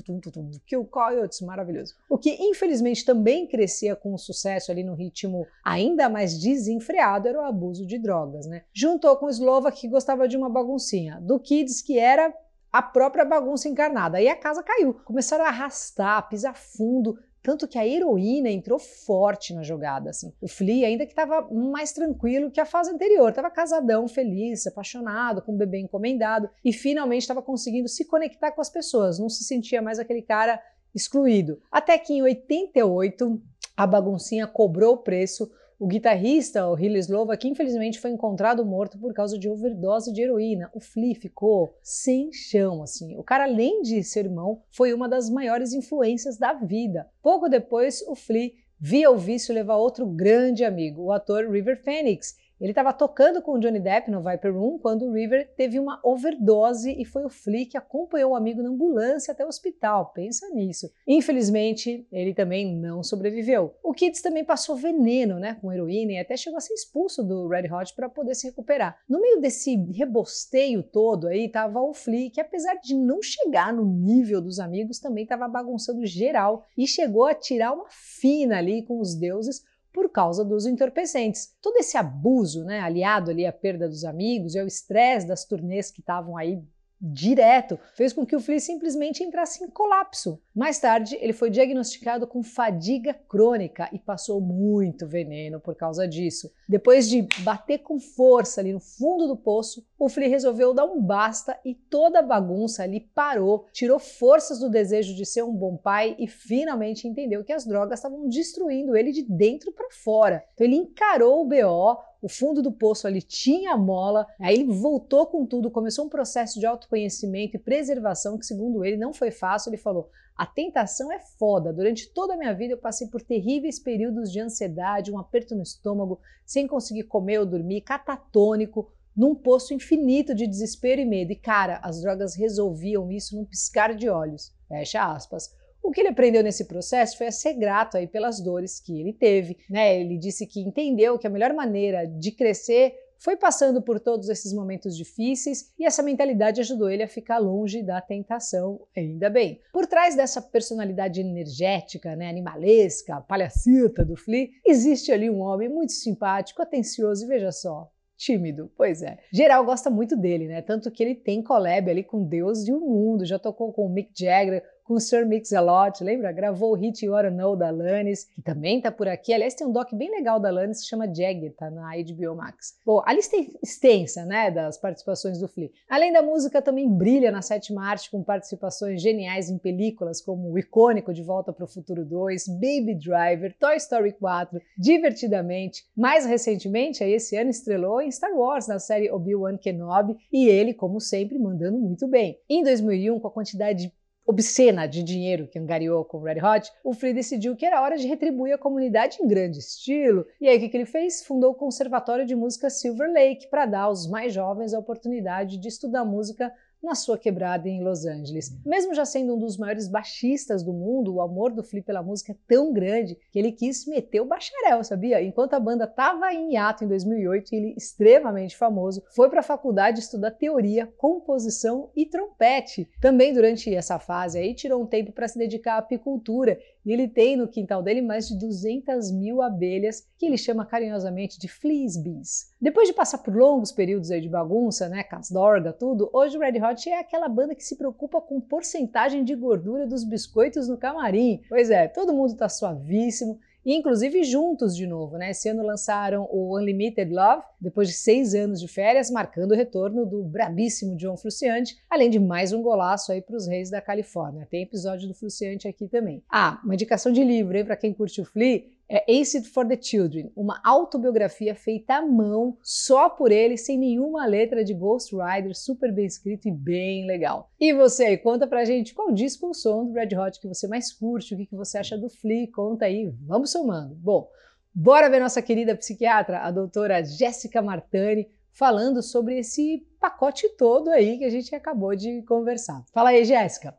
Kill 0.66 0.86
Coyotes, 0.86 1.42
maravilhoso. 1.42 1.96
O 2.10 2.18
que 2.18 2.38
infelizmente 2.40 3.06
também 3.06 3.48
crescia 3.48 3.96
com 3.96 4.18
sucesso 4.18 4.72
ali 4.72 4.84
no 4.84 4.94
ritmo 4.94 5.46
ainda 5.64 6.10
mais 6.10 6.38
desenfreado 6.40 7.28
era 7.28 7.40
o 7.40 7.46
abuso 7.46 7.86
de 7.86 7.98
drogas, 7.98 8.46
né? 8.46 8.64
Juntou 8.74 9.16
com 9.18 9.26
o 9.26 9.30
Slovak 9.30 9.80
que 9.80 9.88
gostava 9.88 10.28
de 10.28 10.38
uma 10.38 10.50
baguncinha, 10.50 11.20
do 11.22 11.40
Kids 11.40 11.82
que 11.82 11.98
era 11.98 12.34
a 12.72 12.82
própria 12.82 13.26
bagunça 13.26 13.68
encarnada. 13.68 14.18
Aí 14.18 14.30
a 14.30 14.36
casa 14.36 14.64
caiu. 14.64 14.94
Começaram 14.94 15.44
a 15.44 15.50
arrastar, 15.50 16.30
pisar 16.30 16.56
fundo, 16.56 17.18
tanto 17.42 17.68
que 17.68 17.78
a 17.78 17.88
heroína 17.88 18.50
entrou 18.50 18.78
forte 18.78 19.54
na 19.54 19.64
jogada. 19.64 20.10
Assim. 20.10 20.34
O 20.42 20.48
Flea 20.48 20.88
ainda 20.88 21.06
que 21.06 21.12
estava 21.12 21.48
mais 21.52 21.92
tranquilo 21.92 22.52
que 22.52 22.60
a 22.60 22.66
fase 22.66 22.92
anterior, 22.92 23.30
estava 23.30 23.50
casadão, 23.50 24.08
feliz, 24.08 24.68
apaixonado, 24.68 25.42
com 25.42 25.54
um 25.54 25.58
bebê 25.58 25.80
encomendado 25.80 26.50
e 26.64 26.72
finalmente 26.72 27.24
estava 27.24 27.42
conseguindo 27.42 27.88
se 27.88 28.06
conectar 28.06 28.52
com 28.52 28.62
as 28.62 28.70
pessoas, 28.70 29.20
não 29.20 29.30
se 29.30 29.44
sentia 29.44 29.82
mais 29.82 30.00
aquele 30.00 30.22
cara 30.22 30.62
excluído. 30.94 31.60
Até 31.72 31.98
que 31.98 32.14
em 32.14 32.22
88 32.22 33.42
a 33.76 33.88
baguncinha 33.88 34.46
cobrou 34.46 34.96
o 34.96 34.98
preço 34.98 35.50
o 35.82 35.88
guitarrista, 35.88 36.68
o 36.68 36.78
Hilly 36.78 37.00
Slova, 37.00 37.36
que 37.36 37.48
infelizmente 37.48 38.00
foi 38.00 38.12
encontrado 38.12 38.64
morto 38.64 39.00
por 39.00 39.16
causa 39.16 39.36
de 39.36 39.50
overdose 39.50 40.14
de 40.14 40.22
heroína. 40.22 40.70
O 40.76 40.80
Flea 40.80 41.16
ficou 41.16 41.76
sem 41.82 42.32
chão, 42.32 42.84
assim. 42.84 43.18
O 43.18 43.24
cara, 43.24 43.46
além 43.46 43.82
de 43.82 44.04
ser 44.04 44.26
irmão, 44.26 44.62
foi 44.70 44.94
uma 44.94 45.10
das 45.10 45.28
maiores 45.28 45.74
influências 45.74 46.38
da 46.38 46.54
vida. 46.54 47.10
Pouco 47.20 47.50
depois, 47.50 48.04
o 48.08 48.14
Flea 48.14 48.52
via 48.80 49.10
o 49.10 49.18
vício 49.18 49.56
levar 49.56 49.78
outro 49.78 50.06
grande 50.06 50.64
amigo, 50.64 51.02
o 51.02 51.12
ator 51.12 51.50
River 51.50 51.84
Phoenix, 51.84 52.36
ele 52.62 52.72
estava 52.72 52.94
tocando 52.94 53.42
com 53.42 53.54
o 53.54 53.60
Johnny 53.60 53.80
Depp 53.80 54.12
no 54.12 54.22
Viper 54.22 54.56
Room 54.56 54.78
quando 54.78 55.06
o 55.06 55.12
River 55.12 55.50
teve 55.58 55.80
uma 55.80 56.00
overdose 56.04 56.92
e 56.92 57.04
foi 57.04 57.26
o 57.26 57.30
Flea 57.30 57.66
que 57.66 57.76
acompanhou 57.76 58.32
o 58.32 58.36
amigo 58.36 58.62
na 58.62 58.70
ambulância 58.70 59.32
até 59.32 59.44
o 59.44 59.48
hospital. 59.48 60.12
Pensa 60.14 60.48
nisso. 60.52 60.88
Infelizmente, 61.08 62.06
ele 62.12 62.36
também 62.36 62.76
não 62.76 63.02
sobreviveu. 63.02 63.74
O 63.84 63.94
Kids 63.94 64.22
também 64.22 64.46
passou 64.46 64.76
veneno, 64.76 65.40
né, 65.40 65.58
com 65.60 65.74
heroína 65.74 66.12
e 66.12 66.20
até 66.20 66.38
chegou 66.38 66.58
a 66.58 66.62
ser 66.62 66.76
expulso 66.76 67.24
do 67.24 67.48
Red 67.48 67.68
Hot 67.74 67.96
para 67.96 68.08
poder 68.08 68.36
se 68.36 68.48
recuperar. 68.48 68.96
No 69.10 69.20
meio 69.20 69.42
desse 69.42 69.76
rebosteio 69.92 70.84
todo 70.84 71.28
aí, 71.28 71.50
tava 71.50 71.82
o 71.82 71.96
Flea, 71.96 72.30
que 72.30 72.40
apesar 72.40 72.76
de 72.76 72.94
não 72.94 73.24
chegar 73.24 73.74
no 73.74 73.86
nível 73.86 74.40
dos 74.40 74.60
amigos, 74.60 75.00
também 75.00 75.24
estava 75.24 75.48
bagunçando 75.48 76.06
geral 76.06 76.64
e 76.78 76.86
chegou 76.86 77.26
a 77.26 77.34
tirar 77.34 77.74
uma 77.74 77.88
fina 77.90 78.60
ali 78.60 78.84
com 78.84 79.00
os 79.00 79.16
deuses 79.16 79.64
por 79.92 80.10
causa 80.10 80.44
dos 80.44 80.66
entorpecentes. 80.66 81.56
Todo 81.62 81.78
esse 81.78 81.98
abuso, 81.98 82.64
né, 82.64 82.80
aliado 82.80 83.32
ali 83.32 83.46
à 83.46 83.52
perda 83.52 83.88
dos 83.88 84.04
amigos 84.06 84.56
e 84.56 84.60
ao 84.60 84.68
estresse 84.68 85.28
das 85.28 85.46
turnês 85.46 85.92
que 85.92 86.00
estavam 86.00 86.38
aí 86.38 86.62
direto, 87.02 87.80
fez 87.96 88.14
com 88.14 88.26
que 88.26 88.36
o 88.36 88.40
Flea 88.40 88.60
simplesmente 88.60 89.24
entrasse 89.24 89.64
em 89.64 89.70
colapso. 89.70 90.40
Mais 90.54 90.80
tarde, 90.80 91.18
ele 91.20 91.34
foi 91.34 91.50
diagnosticado 91.50 92.28
com 92.28 92.44
fadiga 92.44 93.14
crônica 93.28 93.90
e 93.92 93.98
passou 93.98 94.40
muito 94.40 95.08
veneno 95.08 95.60
por 95.60 95.76
causa 95.76 96.08
disso. 96.08 96.52
Depois 96.70 97.10
de 97.10 97.28
bater 97.40 97.80
com 97.80 98.00
força 98.00 98.62
ali 98.62 98.72
no 98.72 98.80
fundo 98.80 99.28
do 99.28 99.36
poço, 99.36 99.86
o 99.98 100.10
Flea 100.10 100.30
resolveu 100.30 100.74
dar 100.74 100.86
um 100.86 101.02
basta 101.02 101.58
e 101.66 101.74
toda 101.74 102.20
a 102.20 102.24
bagunça 102.24 102.84
ali 102.84 103.00
parou, 103.00 103.66
tirou 103.72 104.00
forças 104.00 104.60
do 104.60 104.70
desejo 104.70 105.16
de 105.16 105.26
ser 105.26 105.44
um 105.44 105.54
bom 105.54 105.78
pai 105.78 106.16
e 106.20 106.28
finalmente 106.28 107.08
entendeu 107.08 107.44
que 107.44 107.54
as 107.54 107.66
drogas 107.66 108.00
estavam 108.00 108.28
destruindo 108.28 108.96
ele 108.96 109.12
de 109.12 109.24
dentro 109.24 109.72
para 109.72 109.90
fora. 109.90 110.44
Então 110.54 110.68
ele 110.68 110.76
encarou 110.76 111.42
o 111.42 111.46
BO, 111.48 111.98
o 112.22 112.30
fundo 112.30 112.62
do 112.62 112.72
poço 112.72 113.08
ali 113.08 113.22
tinha 113.22 113.76
mola, 113.76 114.28
aí 114.40 114.56
ele 114.56 114.72
voltou 114.72 115.26
com 115.26 115.46
tudo, 115.46 115.72
começou 115.72 116.06
um 116.06 116.10
processo 116.10 116.60
de 116.60 116.66
autoconhecimento 116.66 117.56
e 117.56 117.60
preservação 117.60 118.38
que, 118.38 118.46
segundo 118.46 118.86
ele, 118.86 118.96
não 118.96 119.12
foi 119.12 119.32
fácil. 119.32 119.70
Ele 119.70 119.78
falou: 119.78 120.10
a 120.36 120.46
tentação 120.46 121.12
é 121.12 121.20
foda. 121.20 121.74
Durante 121.74 122.10
toda 122.10 122.34
a 122.34 122.38
minha 122.38 122.54
vida 122.54 122.74
eu 122.74 122.78
passei 122.78 123.08
por 123.08 123.22
terríveis 123.22 123.80
períodos 123.80 124.32
de 124.32 124.40
ansiedade, 124.40 125.12
um 125.12 125.18
aperto 125.18 125.56
no 125.56 125.64
estômago, 125.64 126.20
sem 126.46 126.68
conseguir 126.68 127.04
comer 127.04 127.40
ou 127.40 127.46
dormir, 127.46 127.82
catatônico, 127.82 128.92
num 129.16 129.36
poço 129.36 129.74
infinito 129.74 130.34
de 130.34 130.48
desespero 130.48 131.02
e 131.02 131.06
medo. 131.06 131.32
E 131.32 131.36
cara, 131.36 131.80
as 131.84 132.02
drogas 132.02 132.36
resolviam 132.36 133.12
isso 133.12 133.36
num 133.36 133.46
piscar 133.46 133.96
de 133.96 134.10
olhos. 134.10 134.54
Fecha 134.68 135.04
aspas. 135.04 135.54
O 135.84 135.92
que 135.92 136.02
ele 136.02 136.10
aprendeu 136.10 136.44
nesse 136.44 136.66
processo 136.66 137.18
foi 137.18 137.28
a 137.28 137.32
ser 137.32 137.54
grato 137.54 137.98
aí 137.98 138.08
pelas 138.08 138.40
dores 138.40 138.80
que 138.80 139.00
ele 139.00 139.14
teve, 139.14 139.58
né? 139.70 140.00
Ele 140.00 140.18
disse 140.18 140.46
que 140.46 140.62
entendeu 140.62 141.18
que 141.18 141.28
a 141.28 141.30
melhor 141.30 141.54
maneira 141.54 142.06
de 142.06 142.32
crescer 142.32 142.96
foi 143.22 143.38
passando 143.38 143.84
por 143.84 144.00
todos 144.00 144.30
esses 144.30 144.52
momentos 144.52 144.98
difíceis 144.98 145.72
e 145.78 145.86
essa 145.86 146.02
mentalidade 146.02 146.60
ajudou 146.60 146.90
ele 146.90 147.04
a 147.04 147.08
ficar 147.08 147.38
longe 147.38 147.84
da 147.84 148.02
tentação, 148.02 148.82
ainda 148.98 149.30
bem. 149.30 149.62
Por 149.72 149.86
trás 149.86 150.16
dessa 150.16 150.42
personalidade 150.42 151.22
energética, 151.22 152.16
né, 152.16 152.28
animalesca, 152.28 153.22
palhacita 153.22 154.04
do 154.04 154.18
Flea, 154.18 154.50
existe 154.66 155.12
ali 155.12 155.30
um 155.30 155.42
homem 155.42 155.70
muito 155.70 155.92
simpático, 155.92 156.64
atencioso 156.64 157.24
e 157.24 157.28
veja 157.28 157.52
só, 157.52 157.92
tímido. 158.18 158.72
Pois 158.76 159.04
é. 159.04 159.20
Geral 159.32 159.64
gosta 159.66 159.92
muito 159.92 160.18
dele, 160.18 160.48
né? 160.48 160.64
Tanto 160.64 160.90
que 160.90 161.04
ele 161.04 161.14
tem 161.14 161.44
collab 161.44 161.92
ali 161.92 162.04
com 162.04 162.24
Deus 162.24 162.68
e 162.68 162.74
o 162.74 162.80
mundo. 162.80 163.24
Já 163.24 163.38
tocou 163.38 163.72
com 163.72 163.86
o 163.86 163.90
Mick 163.90 164.12
Jagger, 164.18 164.64
com 164.92 164.96
o 164.96 165.00
Sir 165.00 165.26
Mix-a-Lot, 165.26 166.04
lembra? 166.04 166.34
Gravou 166.34 166.74
o 166.74 166.76
hit 166.76 167.06
You 167.06 167.14
Oughta 167.14 167.32
Know 167.32 167.56
da 167.56 167.70
Alanis, 167.70 168.26
que 168.26 168.42
também 168.42 168.82
tá 168.82 168.92
por 168.92 169.08
aqui. 169.08 169.34
Aliás, 169.34 169.54
tem 169.54 169.66
um 169.66 169.72
doc 169.72 169.94
bem 169.94 170.12
legal 170.12 170.38
da 170.38 170.50
Alanis 170.50 170.80
que 170.80 170.84
se 170.84 170.90
chama 170.90 171.06
Jagger, 171.06 171.56
tá 171.56 171.72
na 171.72 171.92
HBO 171.92 172.36
Max. 172.36 172.76
Bom, 172.86 173.02
a 173.06 173.14
lista 173.14 173.38
é 173.38 173.48
extensa, 173.64 174.26
né, 174.26 174.52
das 174.52 174.78
participações 174.78 175.40
do 175.40 175.48
Flea. 175.48 175.70
Além 175.90 176.12
da 176.12 176.22
música, 176.22 176.62
também 176.62 176.92
brilha 176.92 177.32
na 177.32 177.42
sétima 177.42 177.86
arte 177.86 178.12
com 178.12 178.22
participações 178.22 179.02
geniais 179.02 179.50
em 179.50 179.58
películas 179.58 180.20
como 180.20 180.52
o 180.52 180.60
icônico 180.60 181.14
De 181.14 181.24
Volta 181.24 181.54
para 181.54 181.64
o 181.64 181.70
Futuro 181.70 182.04
2, 182.04 182.50
Baby 182.50 182.96
Driver, 182.96 183.56
Toy 183.58 183.78
Story 183.78 184.12
4, 184.12 184.62
Divertidamente. 184.78 185.86
Mais 185.96 186.26
recentemente, 186.26 187.02
aí 187.02 187.14
esse 187.14 187.38
ano 187.38 187.50
estrelou 187.50 188.02
em 188.02 188.12
Star 188.12 188.34
Wars 188.36 188.68
na 188.68 188.78
série 188.78 189.10
Obi-Wan 189.10 189.56
Kenobi 189.56 190.18
e 190.34 190.50
ele, 190.50 190.74
como 190.74 191.00
sempre, 191.00 191.40
mandando 191.40 191.80
muito 191.80 192.10
bem. 192.10 192.38
Em 192.50 192.62
2001, 192.62 193.18
com 193.18 193.28
a 193.30 193.32
quantidade 193.32 193.90
obscena 194.26 194.88
de 194.88 195.04
dinheiro 195.04 195.48
que 195.48 195.60
angariou 195.60 196.06
com 196.06 196.18
o 196.18 196.24
Red 196.24 196.42
Hot, 196.42 196.72
o 196.84 196.94
Free 196.94 197.14
decidiu 197.14 197.56
que 197.56 197.66
era 197.66 197.82
hora 197.82 197.98
de 197.98 198.08
retribuir 198.08 198.54
a 198.54 198.58
comunidade 198.58 199.18
em 199.22 199.28
grande 199.28 199.60
estilo. 199.60 200.26
E 200.40 200.48
aí 200.48 200.58
o 200.58 200.60
que, 200.60 200.70
que 200.70 200.78
ele 200.78 200.86
fez? 200.86 201.24
Fundou 201.24 201.52
o 201.52 201.56
Conservatório 201.56 202.26
de 202.26 202.36
Música 202.36 202.70
Silver 202.70 203.12
Lake 203.12 203.50
para 203.50 203.66
dar 203.66 203.82
aos 203.82 204.08
mais 204.08 204.34
jovens 204.34 204.74
a 204.74 204.80
oportunidade 204.80 205.58
de 205.58 205.68
estudar 205.68 206.06
música 206.06 206.54
na 206.82 206.96
sua 206.96 207.18
quebrada 207.18 207.70
em 207.70 207.84
Los 207.84 208.06
Angeles. 208.06 208.58
Mesmo 208.66 208.94
já 208.94 209.06
sendo 209.06 209.36
um 209.36 209.40
dos 209.40 209.58
maiores 209.58 209.88
baixistas 209.88 210.64
do 210.64 210.74
mundo, 210.74 211.14
o 211.14 211.22
amor 211.22 211.52
do 211.52 211.64
Flea 211.64 211.84
pela 211.84 212.02
música 212.02 212.32
é 212.32 212.36
tão 212.48 212.74
grande 212.74 213.18
que 213.32 213.38
ele 213.38 213.52
quis 213.52 213.86
meter 213.86 214.22
o 214.22 214.26
bacharel, 214.26 214.84
sabia? 214.84 215.22
Enquanto 215.22 215.54
a 215.54 215.60
banda 215.60 215.86
estava 215.86 216.34
em 216.34 216.54
hiato 216.54 216.84
em 216.84 216.88
2008, 216.88 217.54
ele, 217.54 217.76
extremamente 217.78 218.58
famoso, 218.58 219.04
foi 219.16 219.30
para 219.30 219.42
a 219.42 219.44
faculdade 219.44 220.00
estudar 220.00 220.32
teoria, 220.32 220.88
composição 220.98 221.92
e 221.96 222.06
trompete. 222.06 222.90
Também 223.00 223.34
durante 223.34 223.74
essa 223.74 224.00
fase 224.00 224.40
aí, 224.40 224.56
tirou 224.56 224.82
um 224.82 224.88
tempo 224.88 225.12
para 225.12 225.28
se 225.28 225.38
dedicar 225.38 225.76
à 225.76 225.78
apicultura 225.78 226.58
e 226.86 226.92
ele 226.92 227.08
tem 227.08 227.36
no 227.36 227.48
quintal 227.48 227.82
dele 227.84 228.02
mais 228.02 228.28
de 228.28 228.38
200 228.38 229.12
mil 229.12 229.42
abelhas 229.42 230.08
que 230.18 230.26
ele 230.26 230.38
chama 230.38 230.66
carinhosamente 230.66 231.40
de 231.40 231.48
fleas 231.48 231.98
bees. 231.98 232.52
Depois 232.60 232.88
de 232.88 232.94
passar 232.94 233.20
por 233.20 233.36
longos 233.36 233.72
períodos 233.72 234.10
de 234.10 234.30
bagunça, 234.30 234.90
né, 234.90 235.04
casdorga, 235.04 235.74
tudo, 235.74 236.10
hoje 236.14 236.38
o 236.38 236.40
Red 236.40 236.62
Hot 236.62 236.90
é 236.90 237.00
aquela 237.00 237.28
banda 237.28 237.56
que 237.56 237.64
se 237.64 237.76
preocupa 237.76 238.22
com 238.22 238.42
porcentagem 238.42 239.24
de 239.24 239.36
gordura 239.36 239.86
dos 239.86 240.04
biscoitos 240.04 240.68
no 240.68 240.78
camarim. 240.78 241.42
Pois 241.48 241.70
é, 241.70 241.88
todo 241.88 242.14
mundo 242.14 242.36
tá 242.36 242.50
suavíssimo, 242.50 243.40
e 243.66 243.76
inclusive 243.76 244.24
juntos 244.24 244.76
de 244.76 244.88
novo, 244.88 245.18
né? 245.18 245.32
Esse 245.32 245.50
ano 245.50 245.64
lançaram 245.64 246.28
o 246.32 246.58
Unlimited 246.58 247.14
Love, 247.14 247.44
depois 247.60 247.88
de 247.88 247.94
seis 247.94 248.34
anos 248.34 248.60
de 248.60 248.68
férias, 248.68 249.12
marcando 249.12 249.52
o 249.52 249.56
retorno 249.56 250.06
do 250.06 250.24
brabíssimo 250.24 250.96
John 250.96 251.16
Fruciante, 251.16 251.78
além 251.90 252.10
de 252.10 252.20
mais 252.20 252.54
um 252.54 252.62
golaço 252.62 253.12
aí 253.12 253.22
para 253.22 253.36
os 253.36 253.48
reis 253.48 253.70
da 253.70 253.82
Califórnia. 253.82 254.48
Tem 254.50 254.64
episódio 254.64 255.08
do 255.08 255.14
Fruciante 255.14 255.68
aqui 255.68 255.88
também. 255.88 256.24
Ah, 256.30 256.60
uma 256.64 256.74
indicação 256.74 257.12
de 257.12 257.24
livro 257.24 257.52
para 257.66 257.76
quem 257.76 257.94
curte 257.94 258.22
o 258.22 258.26
Flea 258.26 258.64
É 258.94 259.06
Acid 259.10 259.48
for 259.48 259.66
the 259.66 259.82
Children, 259.82 260.34
uma 260.36 260.60
autobiografia 260.66 261.56
feita 261.56 261.94
à 261.94 262.06
mão, 262.06 262.58
só 262.62 263.10
por 263.10 263.32
ele, 263.32 263.56
sem 263.56 263.78
nenhuma 263.78 264.26
letra 264.26 264.66
de 264.66 264.74
Ghost 264.74 265.16
Rider, 265.16 265.56
super 265.56 265.94
bem 265.94 266.06
escrito 266.06 266.50
e 266.50 266.52
bem 266.52 267.08
legal. 267.08 267.50
E 267.58 267.74
você, 267.74 268.18
conta 268.18 268.46
pra 268.46 268.66
gente 268.66 268.94
qual 268.94 269.14
disco 269.14 269.48
ou 269.48 269.54
som 269.54 269.86
do 269.86 269.94
Red 269.94 270.14
Hot 270.18 270.42
que 270.42 270.48
você 270.50 270.68
mais 270.68 270.92
curte, 270.92 271.34
o 271.34 271.38
que, 271.38 271.46
que 271.46 271.56
você 271.56 271.78
acha 271.78 271.98
do 271.98 272.10
Flea, 272.10 272.52
conta 272.52 272.84
aí, 272.84 273.10
vamos 273.22 273.50
somando. 273.50 273.96
Bom, 273.96 274.28
bora 274.76 275.10
ver 275.10 275.22
nossa 275.22 275.42
querida 275.42 275.74
psiquiatra, 275.74 276.40
a 276.40 276.52
doutora 276.52 277.02
Jéssica 277.02 277.62
Martani, 277.62 278.28
falando 278.52 279.02
sobre 279.02 279.40
esse 279.40 279.88
pacote 280.02 280.50
todo 280.58 280.90
aí 280.90 281.18
que 281.18 281.24
a 281.24 281.30
gente 281.30 281.56
acabou 281.56 281.96
de 281.96 282.24
conversar. 282.24 282.84
Fala 282.94 283.12
aí, 283.12 283.24
Jéssica. 283.24 283.74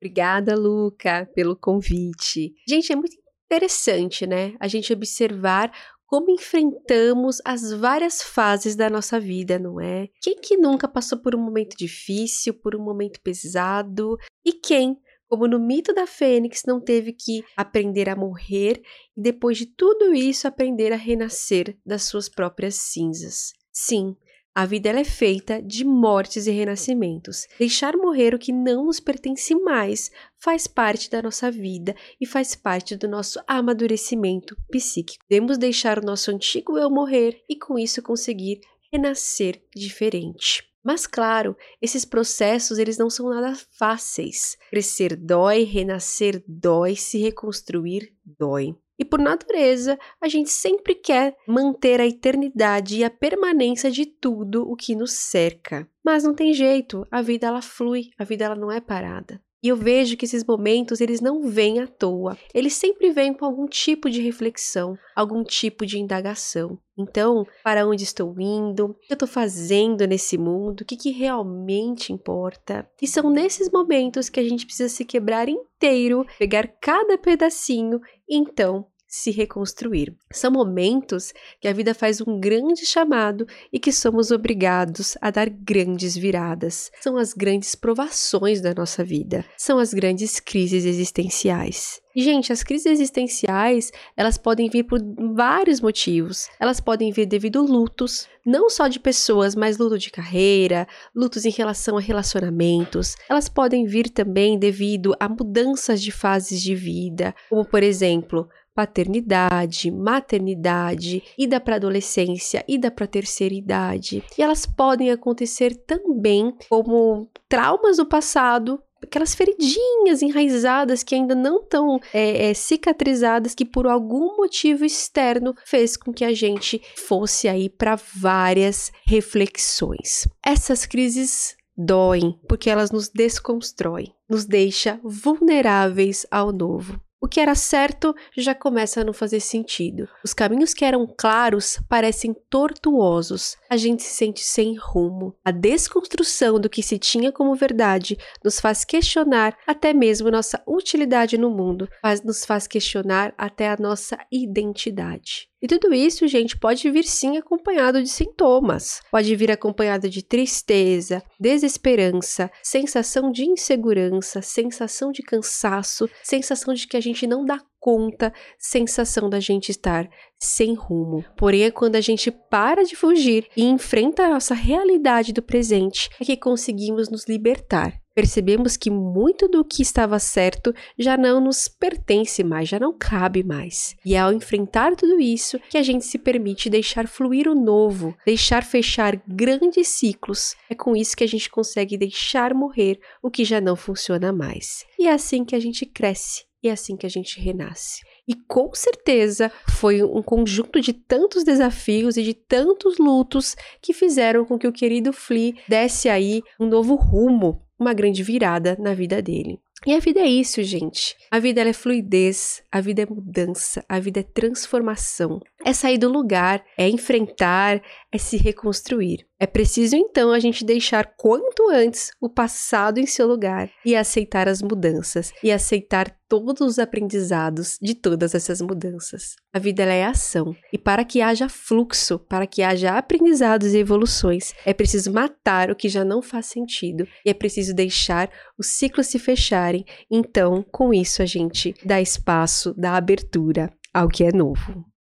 Obrigada, 0.00 0.56
Luca, 0.56 1.28
pelo 1.34 1.54
convite. 1.54 2.54
Gente, 2.66 2.90
é 2.90 2.96
muito 2.96 3.25
interessante, 3.46 4.26
né? 4.26 4.54
A 4.60 4.68
gente 4.68 4.92
observar 4.92 5.72
como 6.06 6.30
enfrentamos 6.30 7.40
as 7.44 7.72
várias 7.72 8.22
fases 8.22 8.76
da 8.76 8.88
nossa 8.88 9.18
vida, 9.18 9.58
não 9.58 9.80
é? 9.80 10.08
Quem 10.20 10.36
que 10.40 10.56
nunca 10.56 10.86
passou 10.86 11.18
por 11.18 11.34
um 11.34 11.40
momento 11.40 11.76
difícil, 11.76 12.54
por 12.54 12.76
um 12.76 12.82
momento 12.82 13.20
pesado? 13.20 14.16
E 14.44 14.52
quem, 14.52 14.96
como 15.28 15.48
no 15.48 15.58
mito 15.58 15.92
da 15.92 16.06
Fênix, 16.06 16.62
não 16.66 16.80
teve 16.80 17.12
que 17.12 17.44
aprender 17.56 18.08
a 18.08 18.14
morrer 18.14 18.80
e 19.16 19.20
depois 19.20 19.58
de 19.58 19.66
tudo 19.66 20.14
isso 20.14 20.46
aprender 20.46 20.92
a 20.92 20.96
renascer 20.96 21.76
das 21.84 22.04
suas 22.04 22.28
próprias 22.28 22.76
cinzas? 22.76 23.52
Sim, 23.72 24.16
a 24.56 24.64
vida 24.64 24.88
é 24.88 25.04
feita 25.04 25.60
de 25.60 25.84
mortes 25.84 26.46
e 26.46 26.50
renascimentos. 26.50 27.46
Deixar 27.58 27.94
morrer 27.94 28.34
o 28.34 28.38
que 28.38 28.52
não 28.52 28.86
nos 28.86 28.98
pertence 28.98 29.54
mais 29.54 30.10
faz 30.38 30.66
parte 30.66 31.10
da 31.10 31.20
nossa 31.20 31.50
vida 31.50 31.94
e 32.18 32.24
faz 32.24 32.54
parte 32.54 32.96
do 32.96 33.06
nosso 33.06 33.38
amadurecimento 33.46 34.56
psíquico. 34.70 35.22
Devemos 35.28 35.58
deixar 35.58 35.98
o 35.98 36.06
nosso 36.06 36.30
antigo 36.30 36.78
eu 36.78 36.88
morrer 36.88 37.44
e 37.46 37.54
com 37.54 37.78
isso 37.78 38.00
conseguir 38.00 38.62
renascer 38.90 39.60
diferente. 39.76 40.66
Mas 40.82 41.06
claro, 41.06 41.54
esses 41.82 42.06
processos 42.06 42.78
eles 42.78 42.96
não 42.96 43.10
são 43.10 43.28
nada 43.28 43.54
fáceis. 43.78 44.56
Crescer 44.70 45.16
dói, 45.16 45.64
renascer 45.64 46.42
dói, 46.48 46.96
se 46.96 47.18
reconstruir 47.18 48.10
dói. 48.24 48.74
E 48.98 49.04
por 49.04 49.18
natureza, 49.18 49.98
a 50.20 50.28
gente 50.28 50.50
sempre 50.50 50.94
quer 50.94 51.36
manter 51.46 52.00
a 52.00 52.06
eternidade 52.06 52.98
e 52.98 53.04
a 53.04 53.10
permanência 53.10 53.90
de 53.90 54.06
tudo 54.06 54.62
o 54.62 54.74
que 54.74 54.94
nos 54.94 55.12
cerca. 55.12 55.88
Mas 56.04 56.24
não 56.24 56.34
tem 56.34 56.52
jeito, 56.52 57.06
a 57.10 57.20
vida 57.20 57.46
ela 57.46 57.60
flui, 57.60 58.10
a 58.18 58.24
vida 58.24 58.44
ela 58.44 58.56
não 58.56 58.70
é 58.70 58.80
parada. 58.80 59.40
E 59.62 59.68
eu 59.68 59.76
vejo 59.76 60.16
que 60.16 60.24
esses 60.24 60.44
momentos 60.44 61.00
eles 61.00 61.20
não 61.20 61.42
vêm 61.42 61.80
à 61.80 61.86
toa. 61.86 62.36
Eles 62.54 62.74
sempre 62.74 63.10
vêm 63.10 63.32
com 63.32 63.44
algum 63.44 63.66
tipo 63.66 64.10
de 64.10 64.20
reflexão, 64.20 64.96
algum 65.14 65.42
tipo 65.42 65.86
de 65.86 65.98
indagação. 65.98 66.78
Então, 66.98 67.46
para 67.62 67.86
onde 67.86 68.04
estou 68.04 68.34
indo? 68.38 68.86
O 68.86 68.94
que 68.94 69.12
eu 69.12 69.14
estou 69.14 69.28
fazendo 69.28 70.06
nesse 70.06 70.38
mundo? 70.38 70.80
O 70.80 70.84
que, 70.84 70.96
que 70.96 71.10
realmente 71.10 72.12
importa? 72.12 72.88
E 73.00 73.06
são 73.06 73.30
nesses 73.30 73.70
momentos 73.70 74.28
que 74.28 74.40
a 74.40 74.42
gente 74.42 74.64
precisa 74.64 74.88
se 74.88 75.04
quebrar 75.04 75.48
inteiro, 75.48 76.26
pegar 76.38 76.66
cada 76.80 77.18
pedacinho 77.18 78.00
e 78.28 78.36
então 78.36 78.86
se 79.16 79.30
reconstruir. 79.30 80.14
São 80.30 80.50
momentos 80.50 81.32
que 81.60 81.66
a 81.66 81.72
vida 81.72 81.94
faz 81.94 82.20
um 82.20 82.38
grande 82.38 82.84
chamado 82.84 83.46
e 83.72 83.78
que 83.78 83.90
somos 83.90 84.30
obrigados 84.30 85.16
a 85.22 85.30
dar 85.30 85.48
grandes 85.48 86.14
viradas. 86.14 86.90
São 87.00 87.16
as 87.16 87.32
grandes 87.32 87.74
provações 87.74 88.60
da 88.60 88.74
nossa 88.74 89.02
vida, 89.02 89.44
são 89.56 89.78
as 89.78 89.94
grandes 89.94 90.38
crises 90.38 90.84
existenciais. 90.84 92.00
E, 92.14 92.22
gente, 92.22 92.50
as 92.50 92.62
crises 92.62 92.86
existenciais, 92.86 93.92
elas 94.16 94.38
podem 94.38 94.70
vir 94.70 94.84
por 94.84 94.98
vários 95.34 95.82
motivos. 95.82 96.48
Elas 96.58 96.80
podem 96.80 97.12
vir 97.12 97.26
devido 97.26 97.58
a 97.58 97.62
lutos, 97.62 98.26
não 98.44 98.70
só 98.70 98.88
de 98.88 98.98
pessoas, 98.98 99.54
mas 99.54 99.76
luto 99.76 99.98
de 99.98 100.10
carreira, 100.10 100.88
lutos 101.14 101.44
em 101.44 101.50
relação 101.50 101.98
a 101.98 102.00
relacionamentos. 102.00 103.16
Elas 103.28 103.50
podem 103.50 103.84
vir 103.84 104.08
também 104.08 104.58
devido 104.58 105.14
a 105.20 105.28
mudanças 105.28 106.00
de 106.00 106.10
fases 106.10 106.62
de 106.62 106.74
vida, 106.74 107.34
como, 107.50 107.66
por 107.66 107.82
exemplo, 107.82 108.48
paternidade, 108.76 109.90
maternidade, 109.90 111.22
ida 111.38 111.58
para 111.58 111.76
adolescência, 111.76 112.62
ida 112.68 112.90
para 112.90 113.06
terceira 113.06 113.54
idade. 113.54 114.22
E 114.36 114.42
elas 114.42 114.66
podem 114.66 115.10
acontecer 115.10 115.74
também 115.74 116.54
como 116.68 117.30
traumas 117.48 117.96
do 117.96 118.04
passado 118.04 118.78
aquelas 119.02 119.34
feridinhas 119.34 120.20
enraizadas 120.20 121.02
que 121.02 121.14
ainda 121.14 121.34
não 121.34 121.60
estão 121.60 122.00
é, 122.12 122.50
é, 122.50 122.54
cicatrizadas, 122.54 123.54
que 123.54 123.64
por 123.64 123.86
algum 123.86 124.36
motivo 124.36 124.84
externo 124.84 125.54
fez 125.64 125.96
com 125.96 126.12
que 126.12 126.24
a 126.24 126.34
gente 126.34 126.82
fosse 126.96 127.46
aí 127.46 127.68
para 127.68 127.94
várias 127.94 128.90
reflexões. 129.06 130.26
Essas 130.44 130.86
crises 130.86 131.54
doem 131.76 132.38
porque 132.48 132.70
elas 132.70 132.90
nos 132.90 133.08
desconstroem, 133.08 134.12
nos 134.28 134.44
deixa 134.44 134.98
vulneráveis 135.04 136.26
ao 136.30 136.50
novo. 136.50 137.00
O 137.20 137.26
que 137.26 137.40
era 137.40 137.54
certo 137.54 138.14
já 138.36 138.54
começa 138.54 139.00
a 139.00 139.04
não 139.04 139.12
fazer 139.12 139.40
sentido. 139.40 140.08
Os 140.22 140.34
caminhos 140.34 140.74
que 140.74 140.84
eram 140.84 141.06
claros 141.06 141.80
parecem 141.88 142.34
tortuosos. 142.50 143.56
A 143.70 143.76
gente 143.76 144.02
se 144.02 144.14
sente 144.14 144.42
sem 144.42 144.76
rumo. 144.76 145.34
A 145.44 145.50
desconstrução 145.50 146.60
do 146.60 146.68
que 146.68 146.82
se 146.82 146.98
tinha 146.98 147.32
como 147.32 147.54
verdade 147.54 148.18
nos 148.44 148.60
faz 148.60 148.84
questionar 148.84 149.56
até 149.66 149.94
mesmo 149.94 150.30
nossa 150.30 150.62
utilidade 150.66 151.38
no 151.38 151.50
mundo, 151.50 151.88
mas 152.02 152.22
nos 152.22 152.44
faz 152.44 152.66
questionar 152.66 153.34
até 153.38 153.68
a 153.68 153.76
nossa 153.78 154.18
identidade. 154.30 155.48
E 155.62 155.66
tudo 155.66 155.94
isso, 155.94 156.28
gente, 156.28 156.58
pode 156.58 156.90
vir 156.90 157.04
sim 157.04 157.38
acompanhado 157.38 158.02
de 158.02 158.08
sintomas. 158.08 159.00
Pode 159.10 159.34
vir 159.34 159.50
acompanhado 159.50 160.08
de 160.08 160.22
tristeza, 160.22 161.22
desesperança, 161.40 162.50
sensação 162.62 163.32
de 163.32 163.44
insegurança, 163.44 164.42
sensação 164.42 165.10
de 165.10 165.22
cansaço, 165.22 166.08
sensação 166.22 166.74
de 166.74 166.86
que 166.86 166.96
a 166.96 167.00
gente 167.00 167.26
não 167.26 167.44
dá 167.44 167.58
conta, 167.80 168.32
sensação 168.58 169.30
da 169.30 169.40
gente 169.40 169.70
estar 169.70 170.08
sem 170.38 170.74
rumo. 170.74 171.24
Porém, 171.38 171.62
é 171.62 171.70
quando 171.70 171.96
a 171.96 172.00
gente 172.00 172.30
para 172.30 172.84
de 172.84 172.96
fugir 172.96 173.48
e 173.56 173.64
enfrenta 173.64 174.24
a 174.24 174.30
nossa 174.30 174.54
realidade 174.54 175.32
do 175.32 175.42
presente 175.42 176.10
é 176.20 176.24
que 176.24 176.36
conseguimos 176.36 177.08
nos 177.08 177.26
libertar 177.26 177.94
percebemos 178.16 178.78
que 178.78 178.90
muito 178.90 179.46
do 179.46 179.62
que 179.62 179.82
estava 179.82 180.18
certo 180.18 180.74
já 180.98 181.18
não 181.18 181.38
nos 181.38 181.68
pertence 181.68 182.42
mais, 182.42 182.66
já 182.66 182.80
não 182.80 182.96
cabe 182.96 183.44
mais. 183.44 183.94
E 184.02 184.14
é 184.14 184.18
ao 184.18 184.32
enfrentar 184.32 184.96
tudo 184.96 185.20
isso 185.20 185.58
que 185.68 185.76
a 185.76 185.82
gente 185.82 186.06
se 186.06 186.18
permite 186.18 186.70
deixar 186.70 187.06
fluir 187.06 187.46
o 187.46 187.54
novo, 187.54 188.16
deixar 188.24 188.64
fechar 188.64 189.20
grandes 189.28 189.88
ciclos. 189.88 190.56
É 190.70 190.74
com 190.74 190.96
isso 190.96 191.14
que 191.14 191.24
a 191.24 191.28
gente 191.28 191.50
consegue 191.50 191.98
deixar 191.98 192.54
morrer 192.54 192.98
o 193.22 193.30
que 193.30 193.44
já 193.44 193.60
não 193.60 193.76
funciona 193.76 194.32
mais. 194.32 194.86
E 194.98 195.06
é 195.06 195.12
assim 195.12 195.44
que 195.44 195.54
a 195.54 195.60
gente 195.60 195.84
cresce, 195.84 196.44
e 196.62 196.70
é 196.70 196.72
assim 196.72 196.96
que 196.96 197.04
a 197.04 197.10
gente 197.10 197.38
renasce. 197.38 198.00
E 198.26 198.34
com 198.34 198.74
certeza 198.74 199.52
foi 199.68 200.02
um 200.02 200.22
conjunto 200.22 200.80
de 200.80 200.94
tantos 200.94 201.44
desafios 201.44 202.16
e 202.16 202.22
de 202.22 202.32
tantos 202.32 202.96
lutos 202.96 203.54
que 203.82 203.92
fizeram 203.92 204.46
com 204.46 204.58
que 204.58 204.66
o 204.66 204.72
querido 204.72 205.12
Flea 205.12 205.52
desse 205.68 206.08
aí 206.08 206.40
um 206.58 206.66
novo 206.66 206.94
rumo 206.94 207.65
uma 207.78 207.92
grande 207.92 208.22
virada 208.22 208.76
na 208.78 208.94
vida 208.94 209.20
dele. 209.20 209.60
E 209.84 209.94
a 209.94 210.00
vida 210.00 210.20
é 210.20 210.26
isso, 210.26 210.62
gente. 210.62 211.14
A 211.30 211.38
vida 211.38 211.60
é 211.60 211.72
fluidez, 211.72 212.62
a 212.72 212.80
vida 212.80 213.02
é 213.02 213.06
mudança, 213.06 213.84
a 213.88 214.00
vida 214.00 214.20
é 214.20 214.22
transformação. 214.22 215.40
É 215.64 215.72
sair 215.72 215.98
do 215.98 216.08
lugar, 216.08 216.64
é 216.78 216.88
enfrentar, 216.88 217.82
é 218.10 218.18
se 218.18 218.36
reconstruir. 218.36 219.26
É 219.38 219.46
preciso 219.46 219.94
então 219.96 220.32
a 220.32 220.40
gente 220.40 220.64
deixar 220.64 221.14
quanto 221.16 221.68
antes 221.68 222.10
o 222.18 222.28
passado 222.28 222.98
em 222.98 223.06
seu 223.06 223.26
lugar 223.26 223.70
e 223.84 223.94
aceitar 223.94 224.48
as 224.48 224.62
mudanças 224.62 225.30
e 225.42 225.52
aceitar 225.52 226.16
todos 226.26 226.66
os 226.66 226.78
aprendizados 226.78 227.76
de 227.80 227.94
todas 227.94 228.34
essas 228.34 228.62
mudanças. 228.62 229.36
A 229.52 229.58
vida 229.58 229.82
é 229.82 230.04
ação 230.04 230.56
e 230.72 230.78
para 230.78 231.04
que 231.04 231.20
haja 231.20 231.50
fluxo, 231.50 232.18
para 232.18 232.46
que 232.46 232.62
haja 232.62 232.96
aprendizados 232.96 233.74
e 233.74 233.78
evoluções, 233.78 234.54
é 234.64 234.72
preciso 234.72 235.12
matar 235.12 235.70
o 235.70 235.76
que 235.76 235.88
já 235.88 236.02
não 236.02 236.22
faz 236.22 236.46
sentido 236.46 237.06
e 237.24 237.28
é 237.28 237.34
preciso 237.34 237.74
deixar 237.74 238.30
os 238.58 238.68
ciclos 238.68 239.06
se 239.06 239.18
fecharem. 239.18 239.84
Então, 240.10 240.64
com 240.72 240.94
isso 240.94 241.20
a 241.20 241.26
gente 241.26 241.74
dá 241.84 242.00
espaço, 242.00 242.74
dá 242.74 242.96
abertura 242.96 243.70
ao 243.92 244.08
que 244.08 244.24
é 244.24 244.32
novo. 244.32 244.95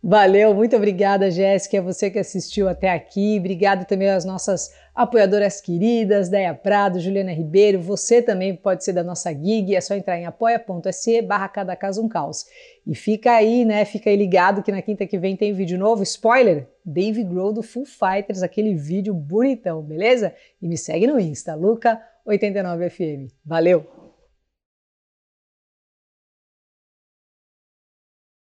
Valeu, 0.00 0.54
muito 0.54 0.76
obrigada, 0.76 1.28
Jéssica, 1.28 1.82
você 1.82 2.08
que 2.08 2.20
assistiu 2.20 2.68
até 2.68 2.88
aqui. 2.88 3.36
Obrigado 3.36 3.84
também 3.84 4.08
às 4.08 4.24
nossas 4.24 4.72
apoiadoras 4.94 5.60
queridas, 5.60 6.28
Deia 6.28 6.54
Prado, 6.54 7.00
Juliana 7.00 7.32
Ribeiro. 7.32 7.80
Você 7.80 8.22
também 8.22 8.54
pode 8.54 8.84
ser 8.84 8.92
da 8.92 9.02
nossa 9.02 9.32
gig, 9.32 9.74
é 9.74 9.80
só 9.80 9.96
entrar 9.96 10.16
em 10.16 10.24
apoia.se 10.24 11.20
barra 11.22 11.48
cada 11.48 11.74
caso 11.74 12.00
um 12.00 12.08
caos. 12.08 12.44
E 12.86 12.94
fica 12.94 13.32
aí, 13.32 13.64
né? 13.64 13.84
Fica 13.84 14.08
aí 14.08 14.16
ligado 14.16 14.62
que 14.62 14.70
na 14.70 14.82
quinta 14.82 15.04
que 15.04 15.18
vem 15.18 15.36
tem 15.36 15.52
vídeo 15.52 15.76
novo. 15.76 16.04
Spoiler! 16.04 16.68
Dave 16.84 17.24
Grohl 17.24 17.52
do 17.52 17.62
Full 17.62 17.84
Fighters, 17.84 18.42
aquele 18.42 18.74
vídeo 18.76 19.12
bonitão, 19.12 19.82
beleza? 19.82 20.32
E 20.62 20.68
me 20.68 20.78
segue 20.78 21.08
no 21.08 21.18
Insta, 21.18 21.56
Luca89FM. 21.56 23.28
Valeu! 23.44 23.97